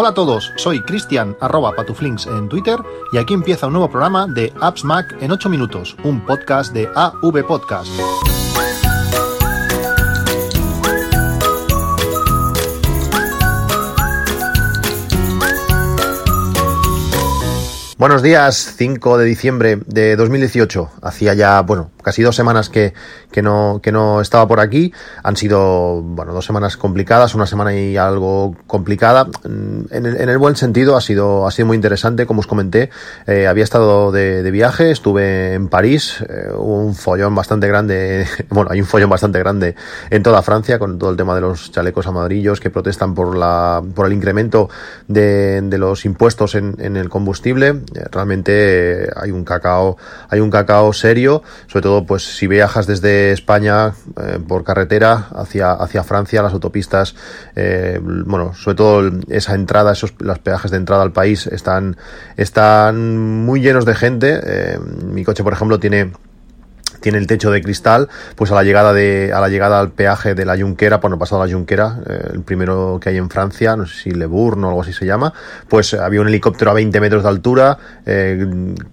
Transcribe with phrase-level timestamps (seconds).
[0.00, 2.78] Hola a todos, soy Cristian arroba patuflinks en Twitter
[3.12, 6.88] y aquí empieza un nuevo programa de Apps Mac en 8 minutos, un podcast de
[6.94, 7.90] AV Podcast.
[17.98, 20.88] Buenos días, 5 de diciembre de 2018.
[21.02, 22.94] Hacía ya, bueno, casi dos semanas que,
[23.30, 24.94] que, no, que no estaba por aquí.
[25.22, 29.26] Han sido, bueno, dos semanas complicadas, una semana y algo complicada.
[29.26, 32.46] Mm, en el, en el buen sentido, ha sido, ha sido muy interesante, como os
[32.46, 32.88] comenté.
[33.26, 38.80] Eh, había estado de, viaje, estuve en París, eh, un follón bastante grande, bueno, hay
[38.80, 39.74] un follón bastante grande
[40.08, 43.82] en toda Francia con todo el tema de los chalecos amarillos que protestan por la,
[43.94, 44.70] por el incremento
[45.08, 49.98] de, de los impuestos en, el combustible eh, realmente hay un cacao,
[50.30, 55.72] hay un cacao serio, sobre todo pues si viajas desde España eh, por carretera hacia,
[55.72, 57.14] hacia Francia, las autopistas,
[57.56, 61.96] eh, bueno, sobre todo esa entrada, esos los peajes de entrada al país están,
[62.36, 64.40] están muy llenos de gente.
[64.42, 66.12] Eh, mi coche, por ejemplo, tiene
[67.00, 70.34] tiene el techo de cristal, pues a la llegada de a la llegada al peaje
[70.34, 73.76] de la Junquera, por no pasado la Junquera, eh, el primero que hay en Francia,
[73.76, 75.32] no sé si Le Bourne o algo así se llama,
[75.68, 78.46] pues había un helicóptero a 20 metros de altura, eh,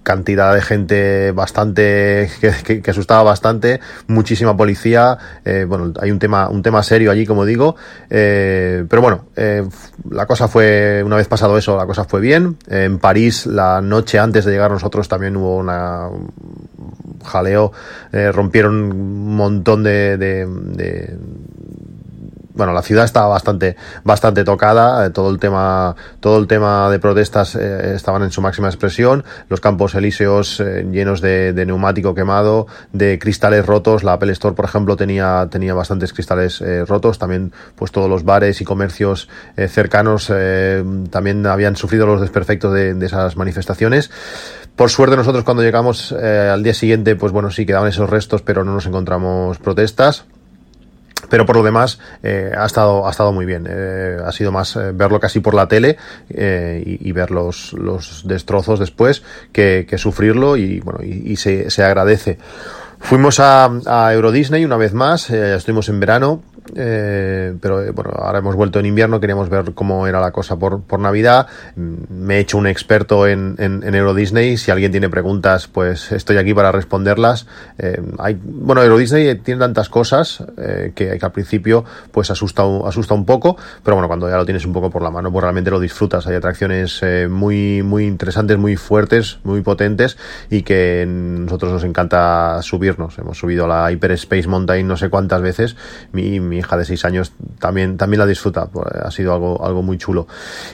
[0.04, 6.20] cantidad de gente bastante que, que, que, asustaba bastante, muchísima policía, eh, bueno, hay un
[6.20, 7.76] tema un tema serio allí, como digo,
[8.10, 9.68] eh, pero bueno, eh,
[10.10, 12.58] la cosa fue una vez pasado eso, la cosa fue bien.
[12.68, 16.10] en París la noche antes de llegar nosotros también hubo una
[17.26, 17.72] jaleo,
[18.12, 21.18] eh, rompieron un montón de, de, de
[22.54, 27.00] bueno, la ciudad estaba bastante, bastante tocada, eh, todo el tema, todo el tema de
[27.00, 32.68] protestas eh, estaban en su máxima expresión, los campos elíseos llenos de, de, neumático quemado,
[32.94, 37.92] de cristales rotos, la Apple Store, por ejemplo, tenía, tenía bastantes cristales rotos, también pues
[37.92, 39.28] todos los bares y comercios
[39.68, 40.32] cercanos
[41.10, 44.12] también habían sufrido los desperfectos de, de esas manifestaciones.
[44.76, 48.42] Por suerte nosotros cuando llegamos eh, al día siguiente, pues bueno, sí quedaban esos restos,
[48.42, 50.26] pero no nos encontramos protestas.
[51.30, 53.68] Pero por lo demás eh, ha estado ha estado muy bien.
[53.70, 55.98] Eh, ha sido más eh, verlo casi por la tele
[56.30, 61.36] eh, y, y, ver los, los destrozos después que, que sufrirlo y bueno y, y
[61.38, 62.38] se, se, agradece.
[63.00, 65.30] Fuimos a, a Euro Disney una vez más.
[65.30, 66.44] Eh, estuvimos en verano
[66.76, 70.58] eh, pero eh, bueno, ahora hemos vuelto en invierno, queríamos ver cómo era la cosa
[70.58, 71.48] por, por Navidad.
[71.76, 74.58] Me he hecho un experto en, en, en, Euro Disney.
[74.58, 77.48] Si alguien tiene preguntas, pues estoy aquí para responderlas.
[77.78, 82.64] Eh, hay, bueno, Euro Disney tiene tantas cosas eh, que, que, al principio pues asusta,
[82.86, 85.44] asusta un poco, pero bueno, cuando ya lo tienes un poco por la mano, pues
[85.44, 86.26] realmente lo disfrutas.
[86.28, 90.18] Hay atracciones eh, muy, muy interesantes, muy fuertes, muy potentes
[90.50, 93.18] y que nosotros nos encanta subirnos.
[93.18, 95.76] Hemos subido a la Hyper Space Mountain no sé cuántas veces.
[96.12, 98.68] Mi, mi hija de 6 años también, también la disfruta.
[98.68, 100.28] Pues, ha sido algo, algo muy chulo.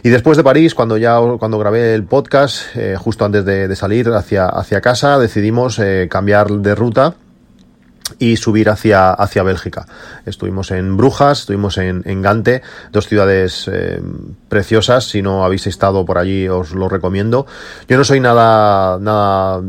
[0.03, 4.09] Y después de París, cuando ya cuando grabé el podcast, eh, justo antes de, salir
[4.09, 7.16] hacia, hacia casa, decidimos eh, cambiar de ruta
[8.20, 9.86] y subir hacia, hacia Bélgica.
[10.26, 12.62] Estuvimos en Brujas, estuvimos en, Gante,
[12.92, 14.02] dos ciudades eh,
[14.50, 15.06] preciosas.
[15.06, 17.46] Si no habéis estado por allí, os lo recomiendo.
[17.88, 19.62] Yo no soy nada, nada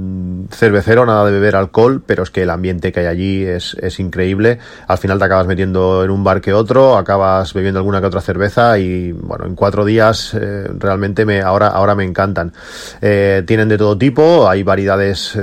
[0.51, 3.99] cervecero, nada de beber alcohol, pero es que el ambiente que hay allí es, es
[4.01, 4.59] increíble.
[4.89, 8.21] Al final te acabas metiendo en un bar que otro, acabas bebiendo alguna que otra
[8.21, 12.53] cerveza y, bueno, en cuatro días eh, realmente me, ahora, ahora me encantan.
[13.01, 15.39] Eh, tienen de todo tipo, hay variedades,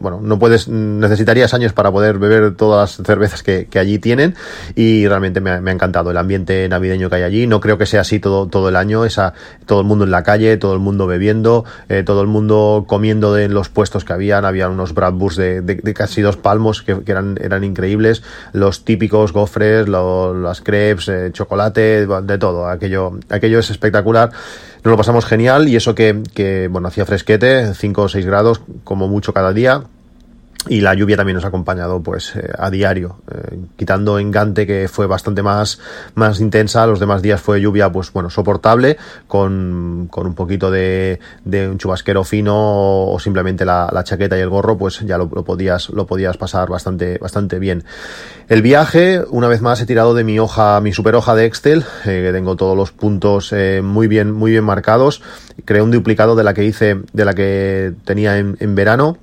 [0.00, 4.34] bueno, no puedes, necesitarías años para poder beber todas las cervezas que, que allí tienen
[4.74, 7.46] y realmente me ha, me ha, encantado el ambiente navideño que hay allí.
[7.46, 9.34] No creo que sea así todo, todo el año, esa,
[9.66, 13.34] todo el mundo en la calle, todo el mundo bebiendo, eh, todo el mundo comiendo
[13.34, 17.02] de, los puestos que habían, había unos Bradburgs de, de, de, casi dos palmos que,
[17.02, 18.22] que, eran, eran increíbles,
[18.52, 24.30] los típicos gofres, lo, las crepes, eh, chocolate, de todo, aquello, aquello es espectacular.
[24.82, 28.62] Nos lo pasamos genial y eso que, que bueno, hacía fresquete, 5 o 6 grados
[28.84, 29.82] como mucho cada día
[30.68, 33.16] y la lluvia también nos ha acompañado pues eh, a diario.
[33.30, 35.78] Eh, quitando Engante que fue bastante más
[36.14, 41.18] más intensa los demás días fue lluvia pues bueno soportable con, con un poquito de,
[41.44, 42.54] de, un chubasquero fino
[43.10, 46.36] o, simplemente la, la, chaqueta y el gorro pues ya lo, lo, podías lo podías
[46.36, 47.84] pasar bastante bastante bien.
[48.48, 51.84] El viaje una vez más he tirado de mi hoja mi super hoja de Excel
[52.04, 55.22] eh, que tengo todos los puntos muy bien muy bien marcados.
[55.64, 59.16] Creé un duplicado de la que hice de la que tenía en, en verano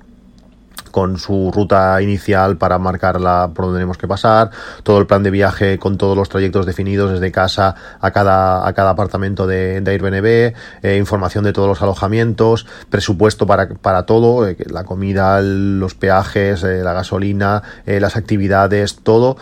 [0.98, 4.50] con su ruta inicial para marcarla por donde tenemos que pasar,
[4.82, 8.72] todo el plan de viaje con todos los trayectos definidos desde casa a cada, a
[8.72, 14.48] cada apartamento de, de Airbnb, eh, información de todos los alojamientos, presupuesto para, para todo,
[14.48, 19.36] eh, la comida, los peajes, eh, la gasolina, las actividades, todo,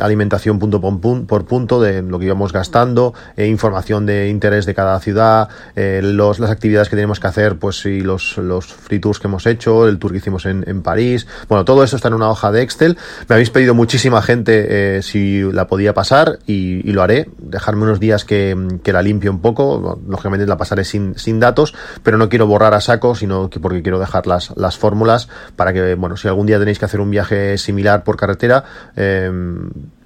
[0.00, 5.50] alimentación punto por punto de lo que íbamos gastando, información de interés de cada ciudad,
[5.76, 9.44] los, las actividades que tenemos que hacer, pues si los, los free tours que hemos
[9.46, 12.52] hecho, el tour que hicimos en, en París, bueno, todo eso está en una hoja
[12.52, 12.96] de Excel.
[13.28, 18.24] Me habéis pedido muchísima gente si la podía pasar y, lo haré, dejarme unos días
[18.24, 22.46] que, que la limpie un poco, lógicamente la pasaré sin, sin datos, pero no quiero
[22.46, 26.28] borrar a saco, sino que porque quiero dejar las, las fórmulas para que, bueno, si
[26.28, 28.64] algún día tenéis que hacer un viaje similar por carretera,
[28.96, 29.30] eh,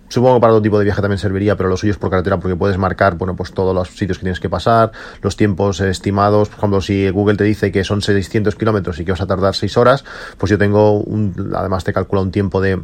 [0.09, 2.39] Supongo que para otro tipo de viaje también serviría, pero lo suyo es por carretera
[2.39, 6.49] porque puedes marcar, bueno, pues todos los sitios que tienes que pasar, los tiempos estimados.
[6.49, 9.55] Por ejemplo, si Google te dice que son 600 kilómetros y que vas a tardar
[9.55, 10.05] 6 horas,
[10.39, 12.81] pues yo tengo un, además te calcula un tiempo de,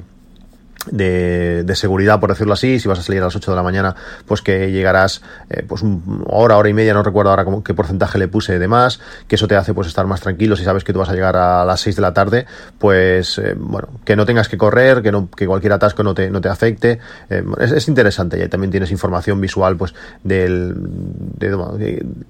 [0.90, 3.94] de, seguridad, por decirlo así, si vas a salir a las 8 de la mañana,
[4.26, 5.82] pues que llegarás eh, pues
[6.26, 9.36] hora, hora y media, no recuerdo ahora cómo, qué porcentaje le puse de más, que
[9.36, 11.64] eso te hace pues estar más tranquilo, si sabes que tú vas a llegar a
[11.64, 12.46] las 6 de la tarde,
[12.78, 16.30] pues eh, bueno, que no tengas que correr, que no, que cualquier atasco no te,
[16.30, 17.00] no te afecte,
[17.30, 21.50] eh, es, es, interesante, y también tienes información visual pues del, de,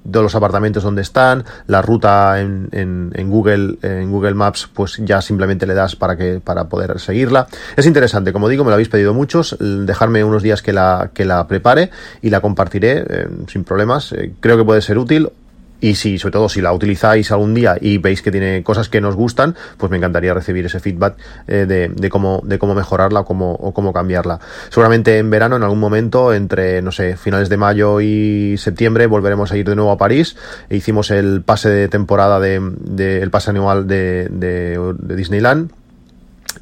[0.05, 5.01] de, los apartamentos donde están, la ruta en, en, en, Google, en Google Maps, pues
[5.05, 7.47] ya simplemente le das para que, para poder seguirla,
[7.77, 11.13] es interesante, como como digo, me lo habéis pedido muchos, dejarme unos días que la,
[11.15, 11.89] que la prepare
[12.21, 14.13] y la compartiré eh, sin problemas.
[14.13, 15.31] Eh, creo que puede ser útil.
[15.81, 19.01] Y si, sobre todo, si la utilizáis algún día y veis que tiene cosas que
[19.01, 23.21] nos gustan, pues me encantaría recibir ese feedback eh, de, de, cómo, de cómo mejorarla
[23.21, 24.41] o cómo, o cómo cambiarla.
[24.69, 29.53] Seguramente en verano, en algún momento, entre, no sé, finales de mayo y septiembre, volveremos
[29.53, 30.37] a ir de nuevo a París.
[30.69, 34.29] E hicimos el pase de temporada de, de el pase anual de,
[35.01, 35.71] Disneyland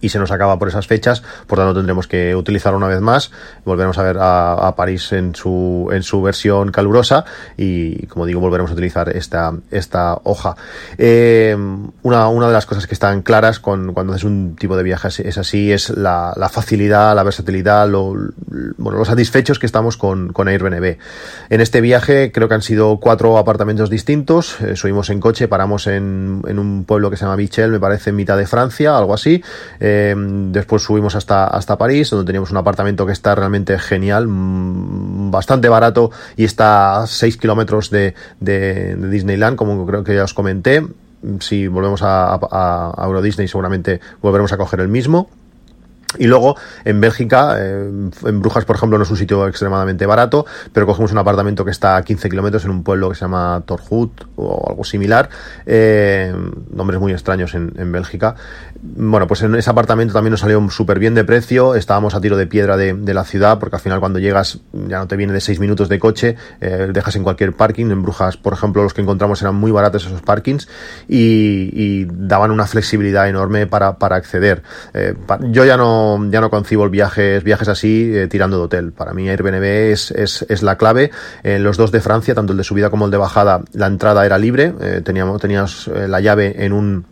[0.02, 3.30] y se nos acaba por esas fechas, por tanto tendremos que utilizarlo una vez más,
[3.64, 7.24] volveremos a ver a, a, París en su, en su versión calurosa
[7.56, 10.56] y como digo volveremos a utilizar esta, esta hoja.
[10.98, 11.56] Eh,
[12.02, 15.08] una, una de las cosas que están claras con, cuando haces un tipo de viaje
[15.08, 18.14] es así, es la, facilidad, la versatilidad, lo,
[18.76, 20.96] bueno, los satisfechos que estamos con, con Airbnb.
[21.48, 25.86] En este viaje creo que han sido cuatro apartamentos distintos, eh, subimos en coche, paramos
[25.86, 29.14] en, en un pueblo que se llama Bichel, me parece en mitad de Francia, algo
[29.14, 29.42] así.
[29.78, 35.30] Eh, después subimos hasta, hasta París, donde teníamos un apartamento que está realmente genial, mm,
[35.30, 40.34] bastante barato y está a 6 kilómetros de, de, Disneyland, como creo que ya os
[40.34, 40.86] comenté.
[41.40, 45.28] Si volvemos a, a, Euro Disney, seguramente volveremos a coger el mismo.
[46.18, 47.90] Y luego en Bélgica, eh,
[48.24, 51.70] en Brujas, por ejemplo, no es un sitio extremadamente barato, pero cogemos un apartamento que
[51.70, 55.30] está a 15 kilómetros en un pueblo que se llama Torhut o algo similar,
[55.64, 56.34] eh,
[56.70, 58.34] nombres muy extraños en, Bélgica.
[58.84, 62.36] Bueno, pues en ese apartamento también nos salió súper bien de precio, estábamos a tiro
[62.36, 65.32] de piedra de, de, la ciudad, porque al final cuando llegas ya no te viene
[65.32, 67.92] de 6 minutos de coche, eh, dejas en cualquier parking.
[67.92, 70.66] En Brujas, por ejemplo, los que encontramos eran muy baratos esos parkings
[71.06, 74.64] y, y daban una flexibilidad enorme para, para acceder.
[74.94, 78.90] Eh, yo ya no ya no concibo el viajes, viajes así eh, tirando de hotel.
[78.90, 81.12] Para mí Airbnb es, es, es la clave.
[81.44, 84.26] En los dos de Francia, tanto el de subida como el de bajada, la entrada
[84.26, 84.74] era libre.
[85.04, 87.11] Teníamos, tenías la llave en un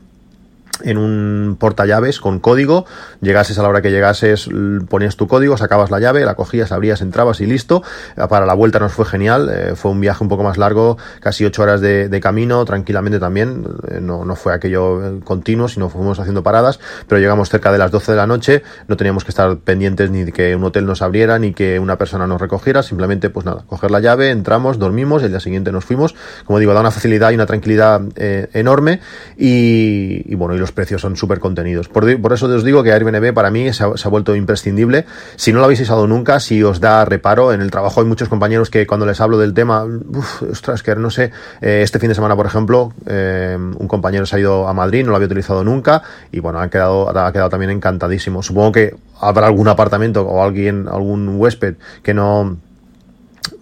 [0.85, 2.87] en un portallaves con código,
[3.21, 4.49] llegases a la hora que llegases,
[4.89, 7.83] ponías tu código, sacabas la llave, la cogías, abrías, entrabas y listo.
[8.17, 11.45] Para la vuelta nos fue genial, eh, fue un viaje un poco más largo, casi
[11.45, 16.19] ocho horas de, camino, tranquilamente también, eh, no, no fue aquello eh, continuo, sino fuimos
[16.19, 19.57] haciendo paradas, pero llegamos cerca de las 12 de la noche, no teníamos que estar
[19.59, 23.31] pendientes ni de que un hotel nos abriera, ni que una persona nos recogiera, simplemente
[23.31, 26.81] pues nada, coger la llave, entramos, dormimos, el día siguiente nos fuimos, como digo, da
[26.81, 29.01] una facilidad y una tranquilidad enorme.
[29.37, 31.89] Y, y bueno, y los precios son súper contenidos.
[31.89, 35.07] Por, por, eso os digo que Airbnb para mí se ha, se ha, vuelto imprescindible.
[35.37, 38.29] Si no lo habéis usado nunca, si os da reparo, en el trabajo hay muchos
[38.29, 42.09] compañeros que cuando les hablo del tema, uf, ostras, que no sé, eh, este fin
[42.09, 45.27] de semana, por ejemplo, eh, un compañero se ha ido a Madrid, no lo había
[45.27, 48.43] utilizado nunca y bueno, han quedado, ha quedado también encantadísimo.
[48.43, 52.57] Supongo que habrá algún apartamento o alguien, algún huésped que no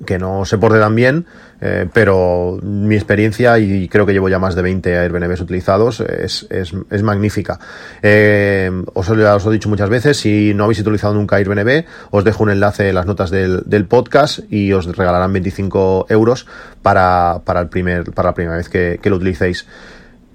[0.06, 1.26] que no se porte tan bien,
[1.60, 6.46] eh, pero mi experiencia, y creo que llevo ya más de 20 Airbnbs utilizados, es,
[6.50, 7.58] es, es magnífica.
[8.02, 12.24] Eh, os, os, lo he dicho muchas veces, si no habéis utilizado nunca Airbnb, os
[12.24, 16.46] dejo un enlace en las notas del, del podcast y os regalarán 25 euros
[16.82, 19.66] para, para, el primer, para la primera vez que, que lo utilicéis.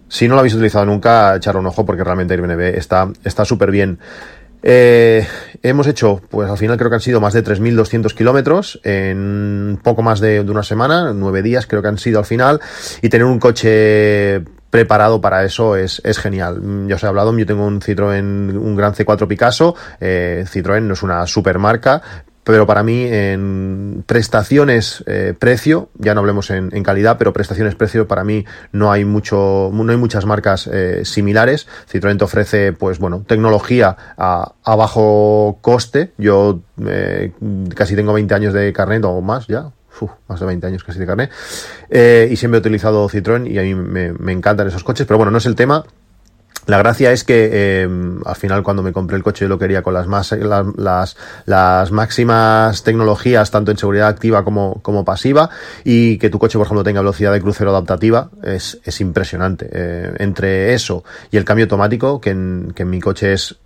[0.10, 2.78] Si no lo habéis utilizado nunca, echar un ojo porque realmente Airbnb
[3.24, 3.98] está súper bien.
[4.66, 5.28] Eh,
[5.62, 10.02] hemos hecho, pues al final creo que han sido más de 3.200 kilómetros en poco
[10.02, 12.62] más de, una semana, nueve días creo que han sido al final,
[13.02, 16.62] y tener un coche preparado para eso es, genial.
[16.62, 20.82] Mm, ya os he hablado, yo tengo un Citroën, un Gran C4 Picasso, eh, Citroën
[20.82, 22.02] no es una super marca,
[22.44, 28.08] pero para mí en prestaciones eh, precio ya no hablemos en, calidad pero prestaciones precio
[28.08, 31.68] para mí no hay mucho no hay muchas marcas eh, similares.
[31.92, 36.14] Citroën te ofrece pues bueno tecnología a, bajo coste.
[36.18, 37.32] Yo eh,
[37.76, 39.72] casi tengo 20 años de carnet o más ya.
[40.28, 41.32] Más de 20 años casi de carnet.
[41.90, 45.06] Y siempre he utilizado Citroën y a mí me encantan esos coches.
[45.06, 45.86] Pero bueno no es el tema
[46.66, 47.90] la gracia es que eh,
[48.26, 51.92] al final cuando me compré el coche yo lo quería con las más las, las,
[51.92, 55.50] máximas tecnologías tanto en seguridad activa como, como pasiva
[55.84, 59.70] y que tu coche por ejemplo tenga velocidad de crucero adaptativa es, es impresionante.
[59.72, 63.58] Eh, entre eso y el cambio automático que en, que en mi coche es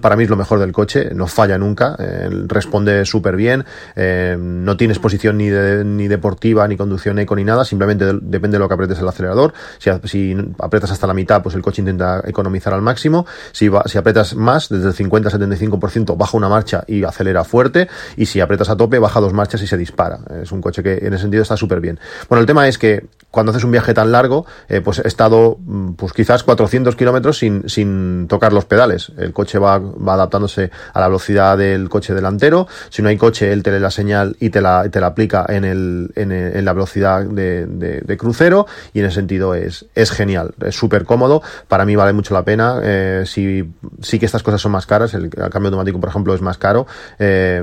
[0.00, 3.64] para mí es lo mejor del coche, no falla nunca, eh, responde súper bien,
[3.94, 8.58] eh, no tiene exposición ni, ni deportiva, ni conducción eco, ni nada, simplemente depende de
[8.60, 9.52] lo que apretes el acelerador.
[9.78, 13.26] Si, si apretas hasta la mitad, pues el coche intenta economizar al máximo.
[13.52, 17.88] Si, va, si apretas más, desde el 50-75%, baja una marcha y acelera fuerte.
[18.16, 20.20] Y si apretas a tope, baja dos marchas y se dispara.
[20.42, 22.00] Es un coche que en ese sentido está súper bien.
[22.28, 25.58] Bueno, el tema es que cuando haces un viaje tan largo, eh, pues he estado
[25.60, 29.12] mm, pues quizás 400 kilómetros sin, sin tocar los pedales.
[29.18, 32.66] El coche va, va, adaptándose a la velocidad del coche delantero.
[32.90, 36.12] Si no hay coche, él te lee la señal y te la, aplica en, el,
[36.14, 41.42] en, en la velocidad de, crucero y en ese sentido es, genial, es súper cómodo.
[41.68, 42.80] Para mí vale mucho la pena.
[42.82, 46.40] Eh, sí que estas cosas son más caras, el, el cambio automático, por ejemplo, es
[46.40, 46.86] más caro.
[47.18, 47.62] Eh,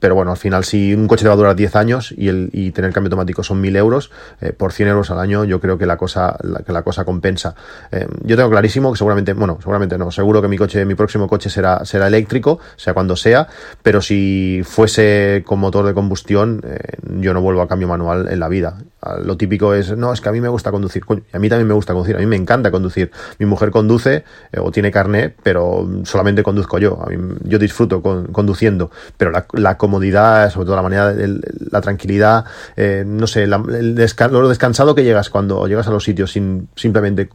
[0.00, 2.50] pero bueno, al final, si un coche te va a durar 10 años y, el,
[2.52, 5.78] y tener cambio automático son 1000 euros, eh, por 100 euros al año, yo creo
[5.78, 7.54] que la cosa, la, que la cosa compensa.
[7.92, 11.28] Eh, yo tengo clarísimo que seguramente, bueno, seguramente no, seguro que mi coche, mi próximo
[11.28, 13.46] coche será, será eléctrico, sea cuando sea,
[13.82, 16.78] pero si fuese con motor de combustión, eh,
[17.20, 18.78] yo no vuelvo a cambio manual en la vida.
[19.24, 21.04] Lo típico es, no, es que a mí me gusta conducir.
[21.32, 23.10] a mí también me gusta conducir, a mí me encanta conducir.
[23.38, 27.02] Mi mujer conduce eh, o tiene carnet, pero solamente conduzco yo.
[27.02, 31.80] A mí, yo disfruto con, conduciendo, pero la, la comodidad, sobre todo la manera, la
[31.80, 32.44] tranquilidad,
[32.76, 36.32] eh, no sé, la, el descan lo descansado que llegas cuando llegas a los sitios
[36.32, 37.30] sin simplemente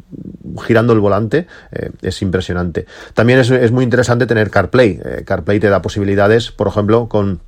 [0.65, 2.85] girando el volante eh, es impresionante.
[3.15, 5.01] También es, es, muy interesante tener CarPlay.
[5.25, 7.41] CarPlay te da posibilidades, por ejemplo, con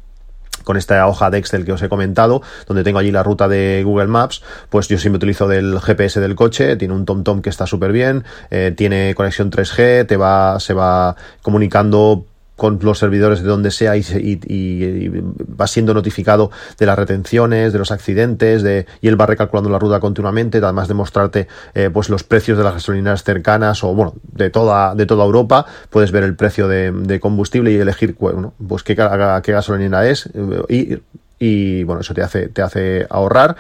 [0.63, 3.81] con esta hoja de Excel que os he comentado, donde tengo allí la ruta de
[3.83, 7.49] Google Maps, pues yo siempre utilizo del GPS del coche, tiene un TomTom -tom que
[7.49, 12.25] está súper bien, eh, tiene conexión 3G, te va, se va comunicando
[12.57, 17.71] con los servidores de donde sea y, y, y, va siendo notificado de las retenciones,
[17.71, 21.89] de los accidentes, de, y él va recalculando la ruta continuamente, además de mostrarte eh,
[21.93, 26.11] pues los precios de las gasolineras cercanas o bueno, de toda, de toda Europa, puedes
[26.11, 30.63] ver el precio de, de combustible y elegir bueno, pues qué, qué gasolinera es eh,
[30.67, 30.97] y
[31.39, 33.55] y bueno, eso te hace, te hace ahorrar,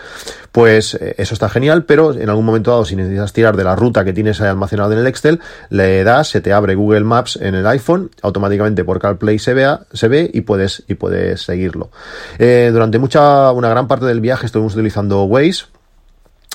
[0.51, 3.75] pues eh, eso está genial, pero en algún momento dado, si necesitas tirar de la
[3.75, 7.55] ruta que tienes almacenada en el Excel, le das, se te abre Google Maps en
[7.55, 11.91] el iPhone, automáticamente por CarPlay se, vea, se ve y puedes, y puedes seguirlo.
[12.39, 15.65] Eh, durante mucha, una gran parte del viaje estuvimos utilizando Waze,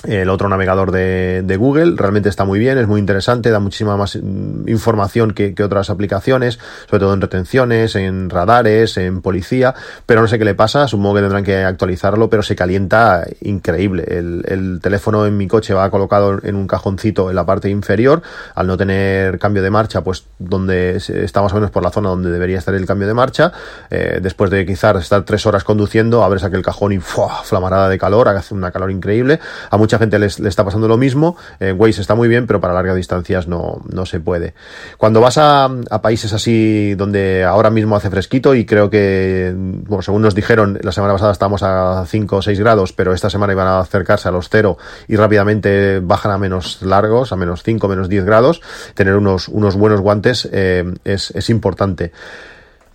[0.03, 4.15] el otro navegador de, Google realmente está muy bien, es muy interesante, da muchísima más
[4.15, 10.21] mm, información que, que, otras aplicaciones, sobre todo en retenciones, en radares, en policía, pero
[10.21, 14.03] no sé qué le pasa, supongo que tendrán que actualizarlo, pero se calienta increíble.
[14.07, 18.21] El, el teléfono en mi coche va colocado en un cajoncito en la parte inferior,
[18.55, 22.09] al no tener cambio de marcha, pues donde está más o menos por la zona
[22.09, 23.51] donde debería estar el cambio de marcha,
[23.89, 27.43] eh, después de quizás estar tres horas conduciendo, abres aquel cajón y ¡fua!
[27.43, 31.35] flamarada de calor, hace una calor increíble, a gente les, le está pasando lo mismo.
[31.59, 34.53] Waze está muy bien, pero para largas distancias no, no se puede.
[34.97, 40.01] Cuando vas a, a, países así donde ahora mismo hace fresquito y creo que, bueno,
[40.01, 43.53] según nos dijeron, la semana pasada estábamos a 5 o 6 grados, pero esta semana
[43.53, 47.87] iban a acercarse a los 0 y rápidamente bajan a menos largos, a menos 5,
[47.87, 48.61] menos 10 grados,
[48.93, 52.11] tener unos, unos buenos guantes eh, es, es importante.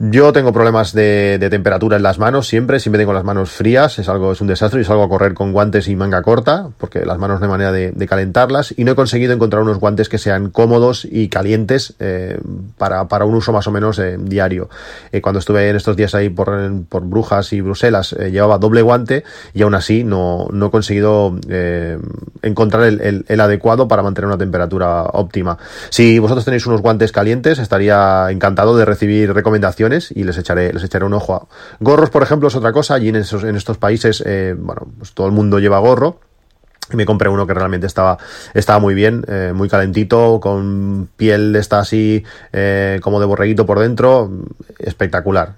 [0.00, 4.08] Yo tengo problemas de, temperatura en las manos siempre, siempre tengo las manos frías, es
[4.08, 7.18] algo, es un desastre y salgo a correr con guantes y manga corta, porque las
[7.18, 10.50] manos no hay manera de, calentarlas, y no he conseguido encontrar unos guantes que sean
[10.50, 12.38] cómodos y calientes eh,
[12.76, 14.70] para, para, un uso más o menos eh, diario.
[15.10, 16.48] Eh, cuando estuve en estos días ahí por,
[16.88, 21.36] por Brujas y Bruselas, llevaba doble guante y aún así no, no he conseguido
[22.42, 25.58] encontrar el, el, el, adecuado para mantener una temperatura óptima.
[25.90, 30.82] Si vosotros tenéis unos guantes calientes, estaría encantado de recibir recomendaciones y les echaré, les
[30.82, 31.48] echaré un ojo.
[31.80, 32.94] Gorros, por ejemplo, es otra cosa.
[32.94, 36.20] Allí en, esos, en estos países, eh, bueno, pues todo el mundo lleva gorro.
[36.90, 38.16] Y me compré uno que realmente estaba,
[38.54, 43.78] estaba muy bien, eh, muy calentito, con piel esta así, eh, como de borreguito por
[43.78, 44.30] dentro,
[44.78, 45.56] espectacular.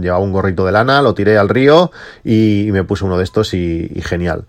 [0.00, 1.90] Llevaba un gorrito de lana, lo tiré al río
[2.22, 4.44] y, me puse uno de estos y genial.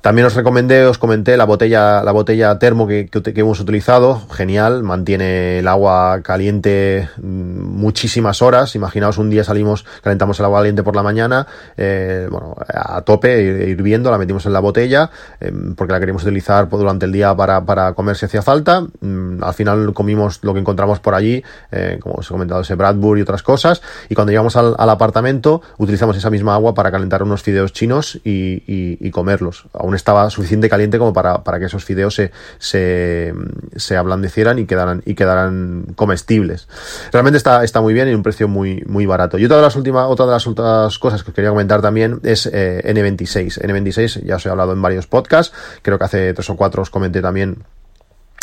[0.00, 4.82] También os recomendé, os comenté la botella, la botella termo que, que, hemos utilizado, genial,
[4.82, 8.74] mantiene el agua caliente mm, muchísimas horas.
[8.74, 13.42] Imaginaos un día salimos, calentamos el agua caliente por la mañana, eh, bueno, a tope,
[13.68, 17.62] hirviendo, la metimos en la botella, em, porque la queríamos utilizar durante el día para,
[17.66, 18.80] para comer si hacía falta.
[19.02, 22.74] Mm, al final comimos lo que encontramos por allí, eh, como os he comentado, ese
[22.74, 23.82] Bradbury y otras cosas.
[24.08, 28.62] Y cuando llegamos al, apartamento, utilizamos esa misma agua para calentar unos fideos chinos y,
[28.66, 29.66] y comerlos.
[29.96, 33.32] Estaba suficiente caliente como para, para que esos fideos se, se,
[33.76, 36.68] se ablandecieran y quedaran, y quedaran comestibles.
[37.12, 39.38] Realmente está, está muy bien y un precio muy, muy barato.
[39.38, 42.46] Y otra de las últimas, otra de las otras cosas que quería comentar también es
[42.46, 43.60] eh, N26.
[43.62, 46.90] N26 ya os he hablado en varios podcasts, creo que hace tres o cuatro os
[46.90, 47.64] comenté también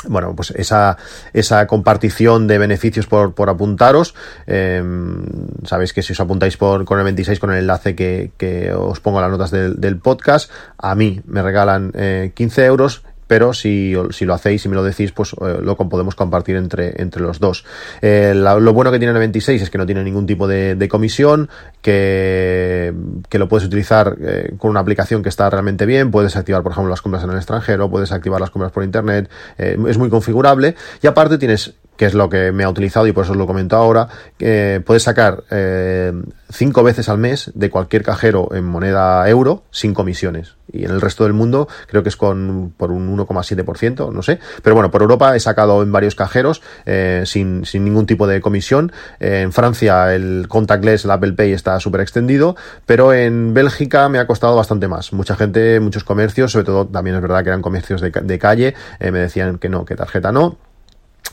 [0.08, 0.98] bueno, pues esa,
[1.34, 4.14] esa compartición de beneficios por, por apuntaros.
[4.46, 5.26] Em,
[5.66, 9.00] sabéis que si os apuntáis por, con el 26 con el enlace que, que os
[9.00, 13.54] pongo en las notas del, del podcast, a mí me regalan eh, 15 euros pero
[13.54, 17.22] si, si, lo hacéis y me lo decís, pues eh, lo podemos compartir entre, entre
[17.22, 17.66] los dos.
[18.02, 20.88] Eh, lo bueno que tiene el 26 es que no tiene ningún tipo de, de
[20.88, 21.50] comisión,
[21.82, 22.94] que,
[23.30, 26.72] que, lo puedes utilizar eh, con una aplicación que está realmente bien, puedes activar, por
[26.72, 30.76] ejemplo, las compras en el extranjero, puedes activar las compras por internet, es muy configurable
[31.02, 33.48] y aparte tienes que es lo que me ha utilizado y por eso os lo
[33.48, 34.08] comento ahora,
[34.40, 36.14] eh, puedes sacar eh,
[36.50, 40.57] cinco veces al mes de cualquier cajero en moneda euro sin comisiones.
[40.72, 44.40] Y en el resto del mundo creo que es con por un 1,7%, no sé.
[44.62, 48.42] Pero bueno, por Europa he sacado en varios cajeros eh, sin, sin ningún tipo de
[48.42, 48.92] comisión.
[49.20, 52.56] en Francia el contactless, el Apple Pay está súper extendido,
[52.86, 55.14] pero en Bélgica me ha costado bastante más.
[55.14, 58.76] Mucha gente, muchos comercios, sobre todo también es verdad que eran comercios de, de calle,
[59.00, 60.58] me decían que no, que tarjeta no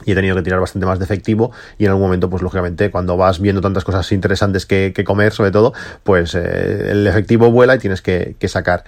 [0.05, 2.91] y he tenido que tirar bastante más de efectivo y en algún momento pues lógicamente
[2.91, 5.73] cuando vas viendo tantas cosas interesantes que, comer sobre todo
[6.03, 8.85] pues eh, el efectivo vuela y tienes que, sacar.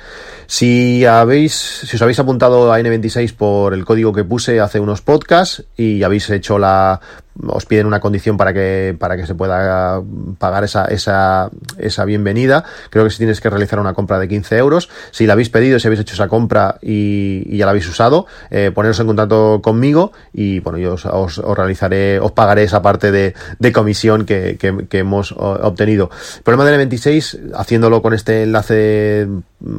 [0.47, 5.01] Si habéis si os habéis apuntado a N26 por el código que puse hace unos
[5.01, 7.01] podcasts y habéis hecho la
[7.47, 10.03] os piden una condición para que, para que se pueda
[10.39, 12.65] pagar esa, esa, esa bienvenida.
[12.91, 15.79] Creo que si tienes que realizar una compra de 15 euros, si la habéis pedido,
[15.79, 20.13] si habéis hecho esa compra y, ya la habéis usado, eh, poneros en contacto conmigo
[20.33, 25.33] y bueno, yo os, realizaré, os pagaré esa parte de, de comisión que, que, hemos
[25.37, 26.11] obtenido.
[26.39, 29.29] El problema del 26, haciéndolo con este enlace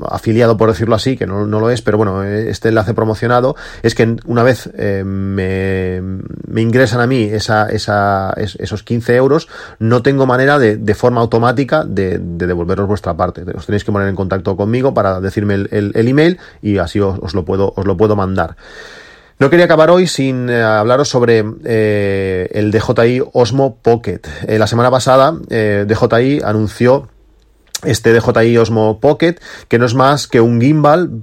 [0.09, 3.95] afiliado, por decirlo así, que no, no, lo es, pero bueno, este enlace promocionado, es
[3.95, 6.01] que una vez eh, me,
[6.47, 9.47] me, ingresan a mí esa, esos 15 euros,
[9.79, 13.43] no tengo manera de, forma automática de, de, devolveros vuestra parte.
[13.55, 17.45] Os tenéis que poner en contacto conmigo para decirme el, email y así os, lo
[17.45, 18.55] puedo, os lo puedo mandar.
[19.39, 24.21] No quería acabar hoy sin eh, hablaros sobre eh, el DJI Osmo Pocket.
[24.47, 27.07] Eh, la semana pasada DJI anunció
[27.83, 29.36] este DJI Osmo Pocket,
[29.67, 31.21] que no es más que un gimbal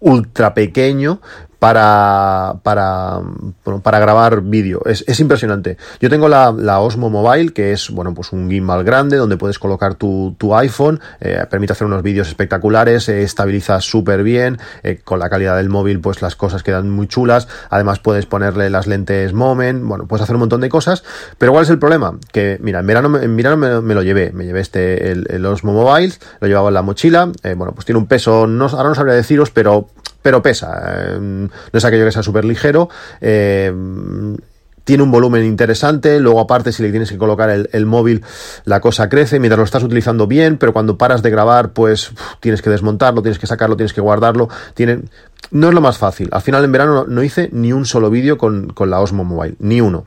[0.00, 1.20] ultra pequeño
[1.60, 3.20] para, para,
[3.82, 4.80] para grabar vídeo.
[4.86, 5.76] Es, es, impresionante.
[6.00, 9.58] Yo tengo la, la, Osmo Mobile, que es, bueno, pues un gimbal grande donde puedes
[9.58, 15.00] colocar tu, tu iPhone, eh, permite hacer unos vídeos espectaculares, eh, estabiliza súper bien, eh,
[15.04, 17.46] con la calidad del móvil, pues las cosas quedan muy chulas.
[17.68, 21.04] Además puedes ponerle las lentes Moment, bueno, puedes hacer un montón de cosas.
[21.36, 22.18] Pero ¿cuál es el problema?
[22.32, 25.74] Que, mira, en verano, en verano me, lo llevé, me llevé este, el, el, Osmo
[25.74, 29.14] Mobile, lo llevaba en la mochila, bueno, pues tiene un peso, no, ahora no sabría
[29.14, 29.90] deciros, pero
[30.22, 31.18] pero pesa.
[31.18, 32.88] no es aquello que sea súper ligero.
[33.20, 33.72] Eh,
[34.84, 38.24] tiene un volumen interesante, luego aparte si le tienes que colocar el, el, móvil
[38.64, 42.60] la cosa crece mientras lo estás utilizando bien, pero cuando paras de grabar pues tienes
[42.62, 45.02] que desmontarlo, tienes que sacarlo, tienes que guardarlo, tiene...
[45.52, 46.28] no es lo más fácil.
[46.32, 49.22] Al final en verano no, no hice ni un solo vídeo con, con la Osmo
[49.22, 50.06] Mobile, ni uno.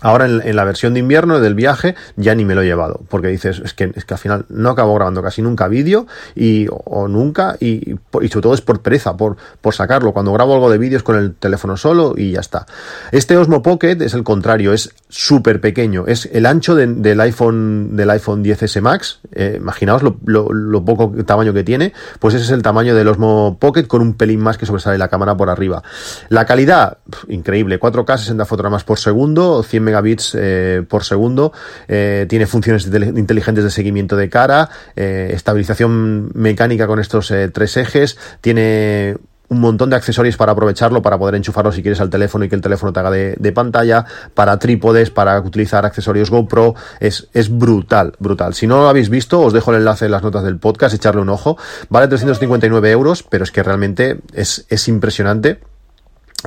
[0.00, 3.28] Ahora en, la versión de invierno del viaje ya ni me lo he llevado, porque
[3.28, 7.08] dices, es que, es que al final no acabo grabando casi nunca vídeo y, o,
[7.08, 10.12] nunca, y, y, sobre todo es por pereza, por, por sacarlo.
[10.12, 12.66] Cuando grabo algo de vídeos con el teléfono solo y ya está.
[13.12, 17.96] Este Osmo Pocket es el contrario, es súper pequeño, es el ancho de, del iPhone
[17.96, 22.44] del iPhone 10S Max, eh, imaginaos lo, lo, lo, poco tamaño que tiene, pues ese
[22.44, 25.50] es el tamaño del Osmo Pocket con un pelín más que sobresale la cámara por
[25.50, 25.82] arriba.
[26.28, 31.52] La calidad, increíble, 4K 60 fotogramas por segundo, 100 megabits eh, por segundo,
[31.88, 39.16] eh, tiene funciones inteligentes de seguimiento de cara, estabilización mecánica con estos tres ejes, tiene
[39.50, 42.54] un montón de accesorios para aprovecharlo, para poder enchufarlo si quieres al teléfono y que
[42.54, 48.14] el teléfono te haga de, pantalla, para trípodes, para utilizar accesorios GoPro, es, es brutal,
[48.20, 48.54] brutal.
[48.54, 51.20] Si no lo habéis visto, os dejo el enlace en las notas del podcast, echarle
[51.20, 51.58] un ojo.
[51.88, 55.60] Vale 359 euros, pero es que realmente es, es impresionante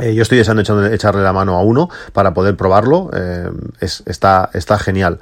[0.01, 3.11] eh, yo estoy deseando echarle la mano a uno para poder probarlo.
[3.13, 5.19] Eh, es, está, está genial.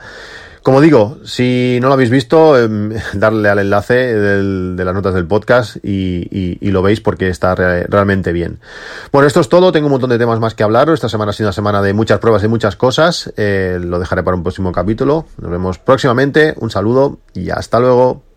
[0.63, 5.25] Como digo, si no lo habéis visto, em, darle al enlace de las notas del
[5.25, 8.59] podcast y, lo veis porque está realmente bien.
[9.11, 9.71] Bueno, esto es todo.
[9.71, 10.87] Tengo un montón de temas más que hablar.
[10.89, 13.33] Esta semana ha sido una semana de muchas pruebas y muchas cosas.
[13.35, 15.25] Eh, lo dejaré para un próximo capítulo.
[15.41, 16.53] Nos vemos próximamente.
[16.57, 18.30] Un saludo y hasta luego.